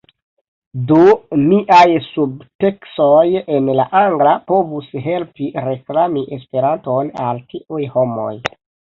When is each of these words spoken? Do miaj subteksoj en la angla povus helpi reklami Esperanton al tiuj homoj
Do 0.91 0.99
miaj 1.41 1.89
subteksoj 2.05 3.25
en 3.57 3.67
la 3.79 3.85
angla 3.99 4.31
povus 4.51 4.87
helpi 5.09 5.49
reklami 5.67 6.23
Esperanton 6.39 7.13
al 7.27 7.43
tiuj 7.53 7.83
homoj 7.99 8.33